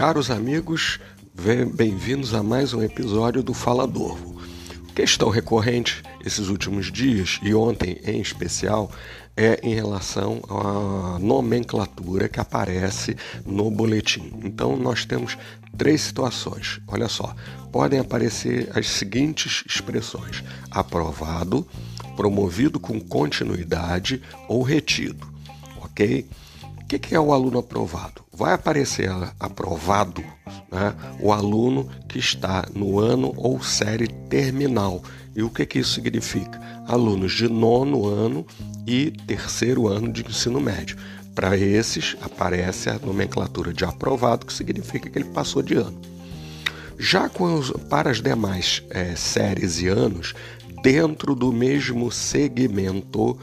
Caros 0.00 0.30
amigos, 0.30 0.98
bem-vindos 1.74 2.32
a 2.32 2.42
mais 2.42 2.72
um 2.72 2.82
episódio 2.82 3.42
do 3.42 3.52
Falador. 3.52 4.16
Questão 4.94 5.28
recorrente 5.28 6.02
esses 6.24 6.48
últimos 6.48 6.90
dias 6.90 7.38
e 7.42 7.54
ontem 7.54 8.00
em 8.02 8.18
especial 8.18 8.90
é 9.36 9.60
em 9.62 9.74
relação 9.74 10.40
à 10.48 11.18
nomenclatura 11.18 12.30
que 12.30 12.40
aparece 12.40 13.14
no 13.44 13.70
boletim. 13.70 14.40
Então 14.42 14.74
nós 14.74 15.04
temos 15.04 15.36
três 15.76 16.00
situações. 16.00 16.80
Olha 16.88 17.06
só, 17.06 17.36
podem 17.70 18.00
aparecer 18.00 18.70
as 18.74 18.88
seguintes 18.88 19.62
expressões: 19.68 20.42
aprovado, 20.70 21.68
promovido 22.16 22.80
com 22.80 22.98
continuidade 22.98 24.22
ou 24.48 24.62
retido. 24.62 25.30
Ok? 25.82 26.26
O 26.90 26.98
que 26.98 27.14
é 27.14 27.20
o 27.20 27.32
aluno 27.32 27.60
aprovado? 27.60 28.24
Vai 28.32 28.52
aparecer 28.52 29.08
aprovado 29.38 30.24
né, 30.72 30.92
o 31.20 31.32
aluno 31.32 31.88
que 32.08 32.18
está 32.18 32.66
no 32.74 32.98
ano 32.98 33.32
ou 33.36 33.62
série 33.62 34.08
terminal. 34.08 35.00
E 35.36 35.40
o 35.40 35.48
que, 35.48 35.64
que 35.64 35.78
isso 35.78 35.94
significa? 35.94 36.60
Alunos 36.88 37.30
de 37.30 37.48
nono 37.48 38.08
ano 38.08 38.44
e 38.88 39.12
terceiro 39.24 39.86
ano 39.86 40.12
de 40.12 40.26
ensino 40.26 40.60
médio. 40.60 40.96
Para 41.32 41.56
esses, 41.56 42.16
aparece 42.22 42.90
a 42.90 42.98
nomenclatura 42.98 43.72
de 43.72 43.84
aprovado, 43.84 44.44
que 44.44 44.52
significa 44.52 45.08
que 45.08 45.16
ele 45.16 45.30
passou 45.30 45.62
de 45.62 45.74
ano. 45.74 46.00
Já 46.98 47.30
os, 47.38 47.70
para 47.88 48.10
as 48.10 48.20
demais 48.20 48.82
é, 48.90 49.14
séries 49.14 49.80
e 49.80 49.86
anos, 49.86 50.34
dentro 50.82 51.36
do 51.36 51.52
mesmo 51.52 52.10
segmento, 52.10 53.38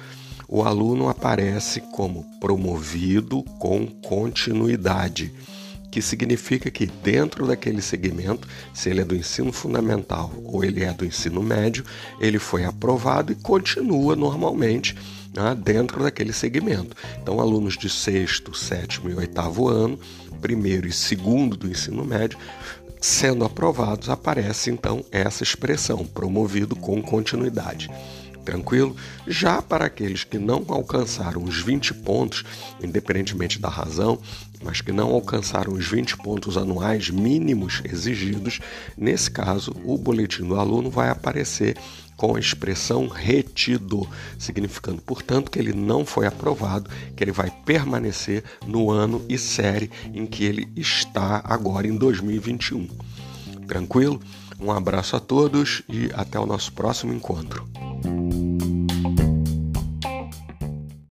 o 0.48 0.64
aluno 0.64 1.10
aparece 1.10 1.82
como 1.82 2.24
promovido 2.40 3.44
com 3.60 3.86
continuidade, 3.86 5.34
que 5.92 6.02
significa 6.02 6.72
que 6.72 6.86
dentro 6.86 7.46
daquele 7.46 7.82
segmento, 7.82 8.48
se 8.74 8.90
ele 8.90 9.02
é 9.02 9.04
do 9.06 9.16
ensino 9.16 9.52
fundamental 9.52 10.32
ou 10.46 10.64
ele 10.64 10.84
é 10.84 10.94
do 10.94 11.06
ensino 11.06 11.42
médio, 11.44 11.84
ele 12.20 12.40
foi 12.40 12.64
aprovado 12.64 13.32
e 13.32 13.36
continua 13.36 14.16
normalmente 14.16 14.96
né, 15.36 15.54
dentro 15.56 16.02
daquele 16.02 16.32
segmento. 16.32 16.96
Então, 17.22 17.42
alunos 17.42 17.78
de 17.78 17.90
sexto, 17.90 18.56
sétimo 18.56 19.10
e 19.10 19.16
oitavo 19.16 19.68
ano, 19.68 20.00
primeiro 20.40 20.88
e 20.88 20.94
segundo 20.94 21.58
do 21.58 21.70
ensino 21.70 22.06
médio, 22.06 22.38
sendo 23.02 23.44
aprovados, 23.44 24.10
aparece 24.10 24.70
então 24.70 25.04
essa 25.12 25.44
expressão, 25.44 26.06
promovido 26.06 26.76
com 26.76 27.02
continuidade 27.02 27.90
tranquilo. 28.48 28.96
Já 29.28 29.62
para 29.62 29.86
aqueles 29.86 30.24
que 30.24 30.40
não 30.40 30.64
alcançaram 30.70 31.44
os 31.44 31.62
20 31.62 31.94
pontos, 31.96 32.46
independentemente 32.82 33.60
da 33.60 33.68
razão, 33.68 34.18
mas 34.64 34.80
que 34.80 34.94
não 34.94 35.10
alcançaram 35.10 35.74
os 35.74 35.86
20 35.86 36.16
pontos 36.18 36.56
anuais 36.56 37.10
mínimos 37.10 37.82
exigidos, 37.84 38.60
nesse 38.98 39.30
caso, 39.30 39.76
o 39.84 39.98
boletim 39.98 40.48
do 40.48 40.56
aluno 40.56 40.90
vai 40.90 41.10
aparecer 41.10 41.78
com 42.16 42.36
a 42.36 42.40
expressão 42.40 43.08
retido, 43.08 44.08
significando, 44.40 45.02
portanto, 45.02 45.52
que 45.52 45.60
ele 45.60 45.74
não 45.74 46.06
foi 46.06 46.26
aprovado, 46.26 46.90
que 47.16 47.24
ele 47.24 47.34
vai 47.34 47.52
permanecer 47.66 48.44
no 48.66 48.90
ano 48.90 49.24
e 49.28 49.38
série 49.38 49.92
em 50.14 50.26
que 50.26 50.46
ele 50.46 50.70
está 50.76 51.42
agora 51.44 51.86
em 51.86 51.96
2021. 51.96 52.88
Tranquilo? 53.68 54.20
Um 54.60 54.72
abraço 54.72 55.16
a 55.16 55.20
todos 55.20 55.84
e 55.88 56.10
até 56.16 56.40
o 56.40 56.46
nosso 56.46 56.72
próximo 56.74 57.14
encontro. 57.14 57.68
Música 58.04 58.77